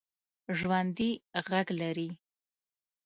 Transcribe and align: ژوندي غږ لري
ژوندي 0.57 1.09
غږ 1.47 1.67
لري 1.81 2.09